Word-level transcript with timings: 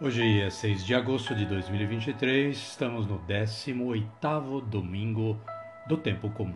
Hoje 0.00 0.40
é 0.40 0.48
6 0.48 0.86
de 0.86 0.94
agosto 0.94 1.34
de 1.34 1.44
2023, 1.44 2.56
estamos 2.56 3.04
no 3.04 3.18
18º 3.18 4.64
domingo 4.64 5.36
do 5.88 5.96
tempo 5.96 6.30
comum. 6.30 6.54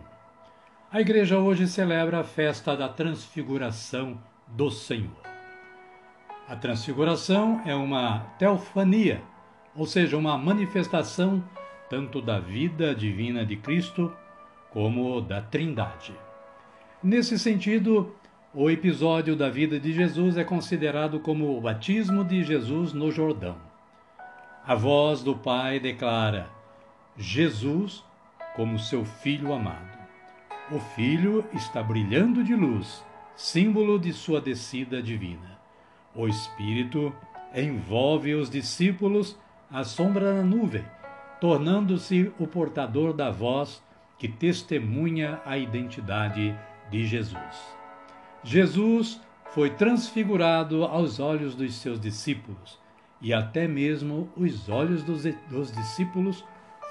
A 0.89 1.01
igreja 1.01 1.37
hoje 1.37 1.67
celebra 1.67 2.21
a 2.21 2.23
festa 2.23 2.73
da 2.73 2.87
transfiguração 2.87 4.17
do 4.47 4.71
Senhor. 4.71 5.11
A 6.47 6.55
transfiguração 6.55 7.61
é 7.65 7.75
uma 7.75 8.19
teofania, 8.39 9.21
ou 9.75 9.85
seja, 9.85 10.15
uma 10.15 10.37
manifestação 10.37 11.43
tanto 11.89 12.21
da 12.21 12.39
vida 12.39 12.95
divina 12.95 13.45
de 13.45 13.57
Cristo 13.57 14.15
como 14.71 15.19
da 15.19 15.41
Trindade. 15.41 16.15
Nesse 17.03 17.37
sentido, 17.37 18.15
o 18.55 18.69
episódio 18.69 19.35
da 19.35 19.49
vida 19.49 19.79
de 19.79 19.91
Jesus 19.91 20.37
é 20.37 20.43
considerado 20.43 21.19
como 21.19 21.57
o 21.57 21.61
batismo 21.61 22.23
de 22.23 22.43
Jesus 22.43 22.93
no 22.93 23.11
Jordão. 23.11 23.57
A 24.63 24.75
voz 24.75 25.23
do 25.23 25.35
Pai 25.35 25.79
declara 25.79 26.47
Jesus 27.17 28.03
como 28.55 28.77
seu 28.77 29.03
filho 29.03 29.51
amado. 29.51 29.97
O 30.71 30.79
filho 30.79 31.43
está 31.53 31.81
brilhando 31.81 32.43
de 32.43 32.55
luz, 32.55 33.03
símbolo 33.35 33.97
de 33.97 34.13
sua 34.13 34.39
descida 34.39 35.01
divina. 35.01 35.57
O 36.15 36.27
Espírito 36.27 37.11
envolve 37.55 38.35
os 38.35 38.51
discípulos 38.51 39.35
à 39.71 39.83
sombra 39.83 40.31
da 40.31 40.43
nuvem, 40.43 40.85
tornando-se 41.41 42.31
o 42.37 42.45
portador 42.45 43.13
da 43.13 43.31
voz 43.31 43.83
que 44.19 44.27
testemunha 44.27 45.41
a 45.43 45.57
identidade 45.57 46.55
de 46.91 47.07
Jesus. 47.07 47.82
Jesus 48.43 49.21
foi 49.51 49.69
transfigurado 49.69 50.83
aos 50.83 51.19
olhos 51.19 51.55
dos 51.55 51.75
seus 51.75 51.99
discípulos, 51.99 52.77
e 53.21 53.33
até 53.33 53.67
mesmo 53.67 54.29
os 54.35 54.67
olhos 54.67 55.01
dos, 55.01 55.23
dos 55.49 55.71
discípulos 55.71 56.43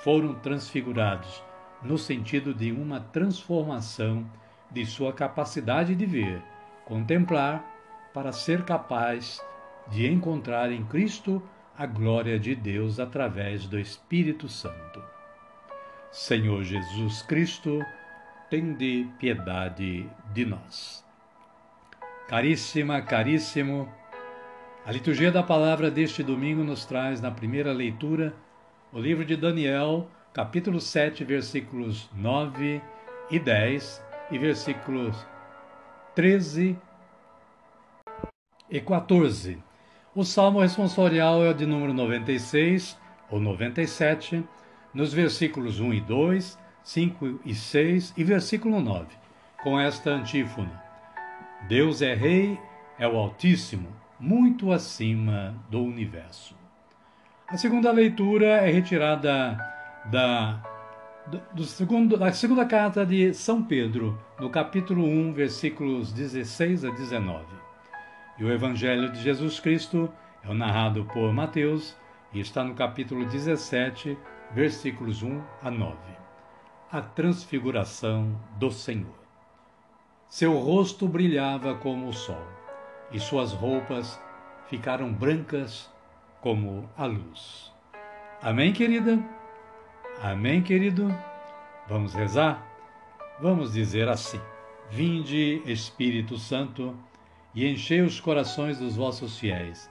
foram 0.03 0.35
transfigurados, 0.37 1.43
no 1.83 1.99
sentido 1.99 2.55
de 2.55 2.73
uma 2.73 3.01
transformação 3.01 4.25
de 4.71 4.87
sua 4.87 5.12
capacidade 5.12 5.95
de 5.95 6.07
ver, 6.07 6.43
contemplar, 6.87 7.62
para 8.15 8.33
ser 8.33 8.65
capaz 8.65 9.45
de 9.89 10.07
encontrar 10.07 10.73
em 10.73 10.85
Cristo 10.85 11.43
a 11.77 11.85
glória 11.85 12.39
de 12.39 12.55
Deus 12.55 12.99
através 12.99 13.67
do 13.67 13.79
Espírito 13.79 14.49
Santo. 14.49 15.03
Senhor 16.11 16.62
Jesus 16.62 17.23
Cristo, 17.23 17.85
tende 18.49 19.09
piedade 19.19 20.09
de 20.33 20.45
nós. 20.45 21.12
Caríssima, 22.28 23.03
caríssimo, 23.03 23.88
a 24.87 24.91
liturgia 24.91 25.31
da 25.31 25.43
palavra 25.43 25.91
deste 25.91 26.22
domingo 26.22 26.65
nos 26.65 26.84
traz 26.84 27.21
na 27.21 27.31
primeira 27.31 27.72
leitura 27.72 28.34
o 28.93 28.99
livro 28.99 29.25
de 29.25 29.37
Daniel, 29.37 30.09
capítulo 30.32 30.81
7, 30.81 31.25
versículos 31.25 32.09
9 32.15 32.81
e 33.31 33.38
10 33.38 34.03
e 34.31 34.38
versículos 34.38 35.27
13 36.15 36.77
e 38.71 38.81
14. 38.81 39.62
O 40.15 40.25
salmo 40.25 40.61
responsorial 40.61 41.44
é 41.44 41.50
o 41.50 41.55
de 41.55 41.66
número 41.66 41.93
96 41.93 42.99
ou 43.31 43.41
97, 43.41 44.43
nos 44.94 45.12
versículos 45.12 45.81
1 45.81 45.94
e 45.94 46.00
2, 46.00 46.59
5 46.82 47.41
e 47.44 47.55
6 47.55 48.15
e 48.16 48.25
versículo 48.25 48.81
9, 48.81 49.06
com 49.62 49.78
esta 49.78 50.11
antífona. 50.11 50.81
Deus 51.69 52.03
é 52.03 52.12
Rei, 52.12 52.59
é 52.99 53.06
o 53.06 53.17
Altíssimo, 53.17 53.89
muito 54.19 54.73
acima 54.73 55.55
do 55.71 55.81
universo. 55.81 56.56
A 57.47 57.56
segunda 57.56 57.93
leitura 57.93 58.47
é 58.47 58.71
retirada 58.71 59.56
da, 60.11 60.61
do 61.55 61.62
segundo, 61.65 62.17
da 62.17 62.33
segunda 62.33 62.67
carta 62.67 63.06
de 63.06 63.33
São 63.33 63.62
Pedro, 63.62 64.21
no 64.41 64.50
capítulo 64.50 65.05
1, 65.05 65.33
versículos 65.34 66.12
16 66.12 66.84
a 66.84 66.91
19. 66.91 67.45
E 68.39 68.44
o 68.44 68.50
Evangelho 68.50 69.12
de 69.12 69.23
Jesus 69.23 69.61
Cristo 69.61 70.12
é 70.43 70.50
o 70.50 70.55
narrado 70.55 71.05
por 71.12 71.33
Mateus 71.33 71.97
e 72.33 72.41
está 72.41 72.65
no 72.65 72.75
capítulo 72.75 73.25
17, 73.25 74.19
versículos 74.53 75.23
1 75.23 75.41
a 75.62 75.71
9. 75.71 75.97
A 76.91 77.00
transfiguração 77.00 78.37
do 78.59 78.71
Senhor. 78.71 79.22
Seu 80.32 80.56
rosto 80.56 81.06
brilhava 81.06 81.75
como 81.75 82.09
o 82.09 82.12
sol, 82.15 82.43
e 83.12 83.20
suas 83.20 83.53
roupas 83.53 84.19
ficaram 84.66 85.12
brancas 85.12 85.91
como 86.41 86.88
a 86.97 87.04
luz. 87.04 87.70
Amém, 88.41 88.72
querida? 88.72 89.22
Amém, 90.22 90.62
querido? 90.62 91.15
Vamos 91.87 92.15
rezar? 92.15 92.66
Vamos 93.43 93.75
dizer 93.75 94.09
assim: 94.09 94.41
Vinde, 94.91 95.60
Espírito 95.66 96.38
Santo, 96.38 96.97
e 97.54 97.69
enchei 97.69 98.00
os 98.00 98.19
corações 98.19 98.78
dos 98.78 98.97
vossos 98.97 99.38
fiéis, 99.38 99.91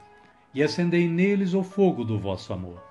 e 0.56 0.63
acendei 0.63 1.08
neles 1.08 1.53
o 1.53 1.62
fogo 1.62 2.03
do 2.03 2.18
vosso 2.18 2.52
amor. 2.52 2.81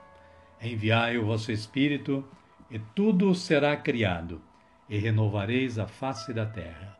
Enviai 0.62 1.18
o 1.18 1.26
vosso 1.26 1.50
Espírito, 1.50 2.24
e 2.70 2.78
tudo 2.94 3.34
será 3.34 3.76
criado, 3.76 4.40
e 4.88 4.96
renovareis 4.98 5.80
a 5.80 5.88
face 5.88 6.32
da 6.32 6.46
terra. 6.46 6.99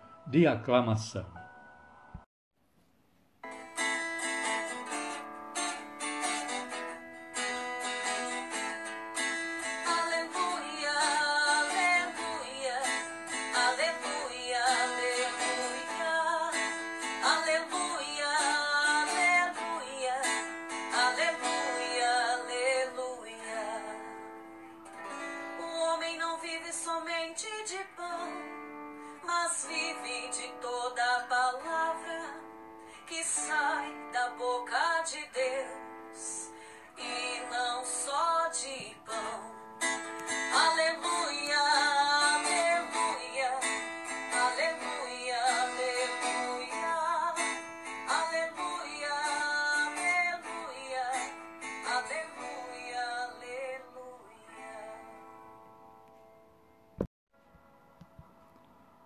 de 0.31 0.47
aclamação. 0.47 1.40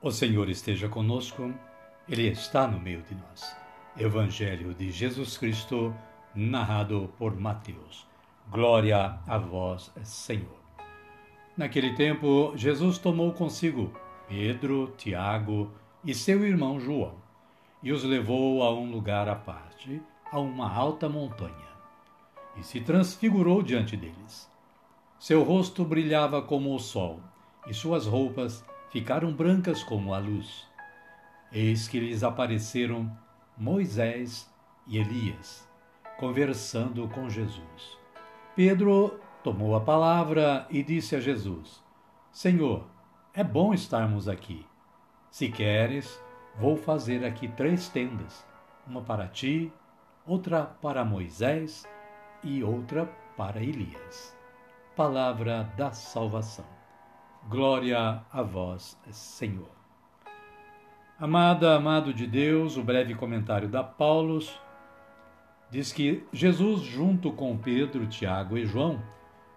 O 0.06 0.12
Senhor 0.12 0.48
esteja 0.50 0.88
conosco, 0.88 1.52
Ele 2.08 2.28
está 2.28 2.68
no 2.68 2.80
meio 2.80 3.02
de 3.02 3.16
nós. 3.16 3.58
Evangelho 3.98 4.72
de 4.72 4.92
Jesus 4.92 5.36
Cristo, 5.36 5.92
narrado 6.36 7.12
por 7.18 7.36
Mateus. 7.36 8.06
Glória 8.52 9.18
a 9.26 9.38
vós, 9.40 9.92
Senhor. 10.04 10.60
Naquele 11.58 11.96
tempo, 11.96 12.54
Jesus 12.56 13.00
tomou 13.00 13.34
consigo 13.34 13.92
Pedro, 14.30 14.94
Tiago 14.96 15.72
e 16.04 16.14
seu 16.14 16.46
irmão 16.46 16.80
João 16.80 17.16
e 17.82 17.92
os 17.92 18.04
levou 18.04 18.62
a 18.62 18.72
um 18.72 18.92
lugar 18.92 19.28
à 19.28 19.34
parte, 19.34 20.00
a 20.32 20.40
uma 20.40 20.72
alta 20.72 21.10
montanha, 21.10 21.74
e 22.56 22.64
se 22.64 22.80
transfigurou 22.80 23.64
diante 23.64 23.98
deles. 23.98 24.48
Seu 25.18 25.42
rosto 25.42 25.84
brilhava 25.84 26.44
como 26.44 26.76
o 26.76 26.80
sol, 26.80 27.20
e 27.66 27.74
suas 27.74 28.06
roupas 28.06 28.64
ficaram 28.96 29.34
brancas 29.34 29.84
como 29.84 30.14
a 30.14 30.20
luz. 30.20 30.66
Eis 31.52 31.86
que 31.86 32.00
lhes 32.00 32.24
apareceram 32.24 33.12
Moisés 33.58 34.50
e 34.88 34.98
Elias, 34.98 35.68
conversando 36.18 37.06
com 37.10 37.30
Jesus. 37.30 37.98
Pedro 38.56 39.20
tomou 39.44 39.76
a 39.76 39.82
palavra 39.82 40.66
e 40.70 40.82
disse 40.82 41.14
a 41.14 41.20
Jesus: 41.20 41.84
Senhor, 42.32 42.88
é 43.34 43.44
bom 43.44 43.74
estarmos 43.74 44.30
aqui. 44.30 44.66
Se 45.30 45.50
queres, 45.50 46.18
vou 46.58 46.78
fazer 46.78 47.26
aqui 47.26 47.50
três 47.50 47.90
tendas: 47.90 48.48
uma 48.88 49.02
para 49.02 49.28
ti, 49.28 49.74
outra 50.26 50.64
para 50.64 51.04
Moisés 51.04 51.86
e 52.42 52.64
outra 52.64 53.08
para 53.36 53.62
Elias. 53.62 54.34
Palavra 54.96 55.64
da 55.76 55.92
salvação. 55.92 56.75
Glória 57.48 58.24
a 58.34 58.42
vós, 58.42 58.98
Senhor. 59.12 59.70
Amada, 61.20 61.76
amado 61.76 62.12
de 62.12 62.26
Deus, 62.26 62.76
o 62.76 62.84
breve 62.84 63.14
comentário 63.14 63.70
da 63.70 63.84
Paulus 63.84 64.60
diz 65.70 65.94
que 65.94 66.26
Jesus, 66.34 66.82
junto 66.82 67.32
com 67.32 67.56
Pedro, 67.56 68.08
Tiago 68.08 68.58
e 68.58 68.66
João, 68.66 69.00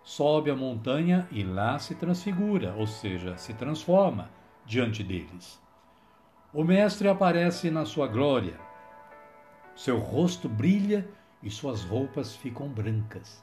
sobe 0.03 0.51
a 0.51 0.55
montanha 0.55 1.27
e 1.31 1.43
lá 1.43 1.79
se 1.79 1.95
transfigura, 1.95 2.75
ou 2.75 2.87
seja, 2.87 3.39
se 3.39 3.55
transforma 3.55 4.29
diante 4.67 5.03
deles. 5.03 5.59
O 6.53 6.65
Mestre 6.65 7.09
aparece 7.09 7.71
na 7.71 7.87
sua 7.87 8.07
glória, 8.07 8.61
seu 9.75 9.99
rosto 9.99 10.47
brilha 10.47 11.09
e 11.43 11.49
suas 11.49 11.85
roupas 11.85 12.37
ficam 12.37 12.69
brancas, 12.69 13.43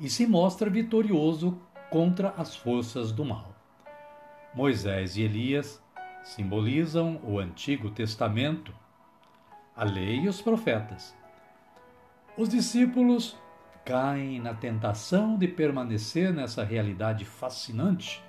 e 0.00 0.08
se 0.08 0.26
mostra 0.26 0.70
vitorioso 0.70 1.60
contra 1.90 2.30
as 2.30 2.56
forças 2.56 3.12
do 3.12 3.26
mal. 3.26 3.57
Moisés 4.58 5.16
e 5.16 5.22
Elias 5.22 5.80
simbolizam 6.24 7.20
o 7.22 7.38
Antigo 7.38 7.90
Testamento, 7.90 8.74
a 9.76 9.84
lei 9.84 10.22
e 10.22 10.28
os 10.28 10.42
profetas. 10.42 11.16
Os 12.36 12.48
discípulos 12.48 13.38
caem 13.84 14.40
na 14.40 14.52
tentação 14.52 15.38
de 15.38 15.46
permanecer 15.46 16.34
nessa 16.34 16.64
realidade 16.64 17.24
fascinante, 17.24 18.20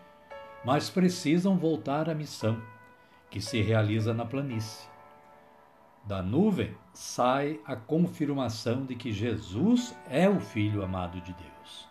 mas 0.64 0.88
precisam 0.88 1.58
voltar 1.58 2.08
à 2.08 2.14
missão, 2.14 2.62
que 3.32 3.42
se 3.42 3.60
realiza 3.64 4.14
na 4.14 4.24
planície. 4.24 4.88
Da 6.06 6.22
nuvem 6.22 6.78
sai 6.94 7.60
a 7.66 7.76
confirmação 7.76 8.86
de 8.86 8.94
que 8.94 9.12
Jesus 9.12 9.98
é 10.08 10.30
o 10.30 10.40
Filho 10.40 10.84
amado 10.84 11.20
de 11.22 11.34
Deus. 11.34 11.90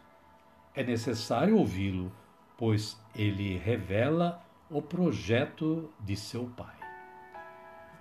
É 0.76 0.84
necessário 0.84 1.58
ouvi-lo 1.58 2.12
pois 2.58 3.00
ele 3.14 3.56
revela 3.56 4.44
o 4.68 4.82
projeto 4.82 5.90
de 6.00 6.16
seu 6.16 6.46
Pai. 6.56 6.76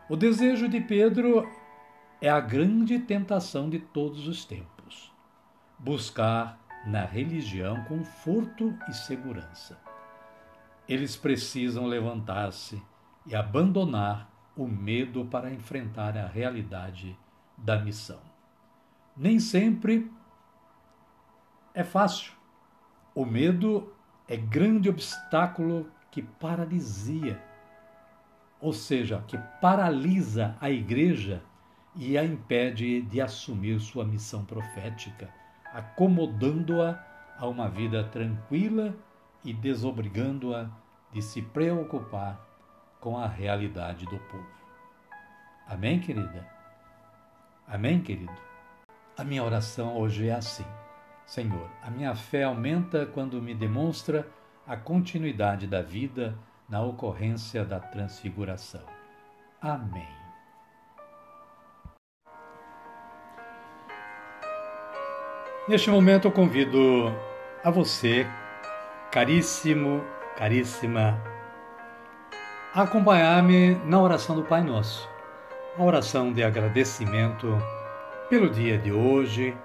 O 0.09 0.15
desejo 0.15 0.67
de 0.67 0.81
Pedro 0.81 1.47
é 2.19 2.27
a 2.27 2.39
grande 2.39 2.97
tentação 2.97 3.69
de 3.69 3.79
todos 3.79 4.27
os 4.27 4.43
tempos: 4.43 5.13
buscar 5.77 6.59
na 6.85 7.05
religião 7.05 7.83
conforto 7.85 8.77
e 8.89 8.93
segurança. 8.93 9.79
Eles 10.89 11.15
precisam 11.15 11.85
levantar-se 11.85 12.81
e 13.25 13.35
abandonar 13.35 14.29
o 14.55 14.67
medo 14.67 15.25
para 15.25 15.53
enfrentar 15.53 16.17
a 16.17 16.25
realidade 16.25 17.17
da 17.57 17.77
missão. 17.77 18.21
Nem 19.15 19.39
sempre 19.39 20.11
é 21.73 21.83
fácil. 21.83 22.31
O 23.13 23.25
medo 23.25 23.93
é 24.27 24.35
grande 24.35 24.89
obstáculo 24.89 25.89
que 26.11 26.21
paralisia, 26.21 27.41
ou 28.59 28.73
seja, 28.73 29.23
que 29.27 29.37
paralisa 29.61 30.55
a 30.59 30.69
igreja 30.69 31.41
e 31.95 32.17
a 32.17 32.23
impede 32.23 33.01
de 33.01 33.21
assumir 33.21 33.79
sua 33.79 34.03
missão 34.03 34.43
profética, 34.43 35.29
acomodando-a 35.73 37.03
a 37.37 37.47
uma 37.47 37.69
vida 37.69 38.03
tranquila 38.03 38.95
e 39.43 39.53
desobrigando-a 39.53 40.69
de 41.11 41.21
se 41.21 41.41
preocupar 41.41 42.45
com 42.99 43.17
a 43.17 43.27
realidade 43.27 44.05
do 44.05 44.17
povo. 44.17 44.47
Amém, 45.67 45.99
querida? 45.99 46.47
Amém, 47.67 48.01
querido? 48.01 48.33
A 49.17 49.23
minha 49.23 49.43
oração 49.43 49.97
hoje 49.97 50.27
é 50.27 50.33
assim. 50.33 50.65
Senhor, 51.27 51.69
a 51.83 51.91
minha 51.91 52.15
fé 52.15 52.43
aumenta 52.43 53.05
quando 53.05 53.41
me 53.41 53.53
demonstra 53.53 54.25
a 54.65 54.77
continuidade 54.77 55.67
da 55.67 55.81
vida 55.81 56.39
na 56.69 56.81
ocorrência 56.81 57.65
da 57.65 57.81
transfiguração. 57.81 58.81
Amém. 59.61 60.07
Neste 65.67 65.89
momento 65.89 66.29
eu 66.29 66.31
convido 66.31 67.13
a 67.61 67.69
você, 67.69 68.25
caríssimo, 69.11 70.01
caríssima, 70.37 71.21
a 72.73 72.83
acompanhar-me 72.83 73.75
na 73.83 74.01
oração 74.01 74.33
do 74.33 74.43
Pai 74.43 74.63
Nosso, 74.63 75.09
a 75.77 75.83
oração 75.83 76.31
de 76.31 76.41
agradecimento 76.41 77.57
pelo 78.29 78.49
dia 78.49 78.77
de 78.77 78.93
hoje. 78.93 79.57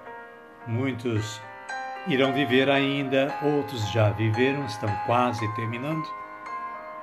Muitos 0.66 1.40
irão 2.06 2.32
viver 2.32 2.68
ainda, 2.68 3.35
outros 3.42 3.90
já 3.90 4.11
viveram, 4.11 4.64
estão 4.64 4.88
quase 5.06 5.47
terminando. 5.54 6.06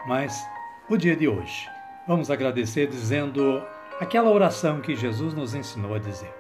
Mas 0.06 0.46
o 0.90 0.98
dia 0.98 1.16
de 1.16 1.28
hoje, 1.28 1.70
vamos 2.08 2.32
agradecer 2.32 2.88
dizendo 2.88 3.64
aquela 4.00 4.30
oração 4.30 4.82
que 4.82 4.96
Jesus 4.96 5.34
nos 5.34 5.54
ensinou 5.54 5.96
a 5.96 6.00
dizer: 6.00 6.34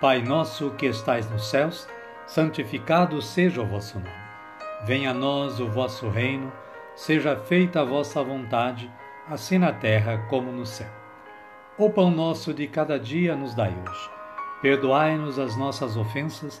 Pai 0.00 0.22
nosso 0.22 0.70
que 0.70 0.86
estais 0.86 1.30
nos 1.30 1.50
céus, 1.50 1.88
santificado 2.26 3.20
seja 3.20 3.60
o 3.60 3.66
vosso 3.66 3.98
nome. 3.98 4.20
Venha 4.84 5.10
a 5.10 5.14
nós 5.14 5.60
o 5.60 5.68
vosso 5.68 6.08
reino, 6.08 6.52
seja 6.94 7.36
feita 7.36 7.80
a 7.80 7.84
vossa 7.84 8.22
vontade, 8.22 8.90
assim 9.28 9.58
na 9.58 9.72
terra 9.72 10.26
como 10.28 10.50
no 10.50 10.64
céu. 10.64 10.88
O 11.76 11.90
pão 11.90 12.10
nosso 12.10 12.52
de 12.54 12.66
cada 12.66 12.98
dia 12.98 13.34
nos 13.34 13.54
dai 13.54 13.74
hoje. 13.74 14.10
Perdoai-nos 14.62 15.38
as 15.38 15.56
nossas 15.56 15.96
ofensas, 15.96 16.60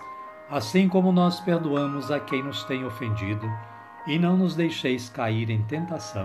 assim 0.50 0.88
como 0.88 1.12
nós 1.12 1.40
perdoamos 1.40 2.10
a 2.10 2.18
quem 2.18 2.42
nos 2.42 2.64
tem 2.64 2.84
ofendido, 2.84 3.48
e 4.06 4.18
não 4.18 4.36
nos 4.36 4.56
deixeis 4.56 5.08
cair 5.08 5.50
em 5.50 5.62
tentação, 5.62 6.24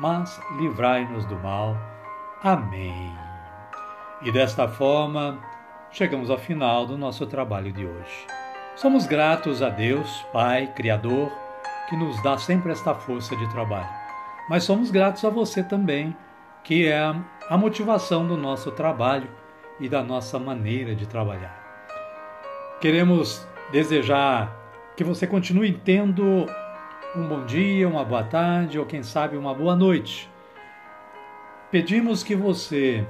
mas 0.00 0.40
livrai-nos 0.58 1.24
do 1.26 1.36
mal. 1.36 1.76
Amém. 2.42 3.12
E 4.22 4.32
desta 4.32 4.66
forma, 4.66 5.38
chegamos 5.90 6.30
ao 6.30 6.38
final 6.38 6.86
do 6.86 6.96
nosso 6.96 7.26
trabalho 7.26 7.72
de 7.72 7.86
hoje. 7.86 8.26
Somos 8.74 9.06
gratos 9.06 9.62
a 9.62 9.68
Deus, 9.68 10.24
Pai, 10.32 10.66
Criador, 10.68 11.30
que 11.88 11.96
nos 11.96 12.20
dá 12.22 12.38
sempre 12.38 12.72
esta 12.72 12.94
força 12.94 13.36
de 13.36 13.48
trabalho. 13.50 13.88
Mas 14.48 14.64
somos 14.64 14.90
gratos 14.90 15.24
a 15.24 15.30
você 15.30 15.62
também, 15.62 16.16
que 16.64 16.88
é 16.88 17.14
a 17.48 17.56
motivação 17.56 18.26
do 18.26 18.36
nosso 18.36 18.72
trabalho 18.72 19.28
e 19.78 19.88
da 19.88 20.02
nossa 20.02 20.38
maneira 20.38 20.94
de 20.94 21.06
trabalhar. 21.06 21.60
Queremos 22.80 23.46
desejar 23.72 24.54
que 24.94 25.02
você 25.02 25.26
continue 25.26 25.72
tendo 25.72 26.46
um 27.16 27.26
bom 27.26 27.46
dia, 27.46 27.88
uma 27.88 28.04
boa 28.04 28.22
tarde 28.22 28.78
ou 28.78 28.84
quem 28.84 29.02
sabe 29.02 29.36
uma 29.36 29.54
boa 29.54 29.74
noite. 29.74 30.30
Pedimos 31.70 32.22
que 32.22 32.36
você 32.36 33.06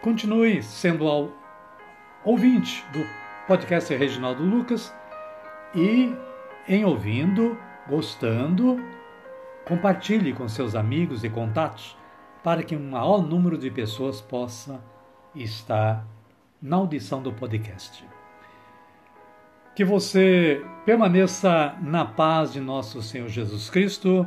continue 0.00 0.62
sendo 0.62 1.06
ao 1.06 1.30
ouvinte 2.24 2.82
do 2.90 3.06
podcast 3.46 3.94
Reginaldo 3.94 4.42
Lucas 4.42 4.92
e 5.74 6.14
em 6.66 6.84
ouvindo, 6.86 7.58
gostando, 7.86 8.82
compartilhe 9.66 10.32
com 10.32 10.48
seus 10.48 10.74
amigos 10.74 11.22
e 11.22 11.28
contatos 11.28 11.98
para 12.42 12.62
que 12.62 12.74
um 12.74 12.90
maior 12.90 13.22
número 13.22 13.58
de 13.58 13.70
pessoas 13.70 14.22
possa 14.22 14.82
estar 15.34 16.06
na 16.62 16.76
audição 16.76 17.22
do 17.22 17.32
podcast. 17.32 18.04
Que 19.74 19.84
você 19.84 20.62
permaneça 20.84 21.74
na 21.80 22.04
paz 22.04 22.52
de 22.52 22.60
nosso 22.60 23.02
Senhor 23.02 23.28
Jesus 23.28 23.70
Cristo. 23.70 24.26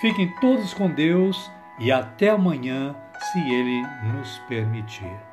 Fiquem 0.00 0.34
todos 0.40 0.74
com 0.74 0.90
Deus 0.90 1.50
e 1.78 1.90
até 1.90 2.30
amanhã, 2.30 2.94
se 3.32 3.38
Ele 3.38 3.82
nos 4.12 4.38
permitir. 4.48 5.31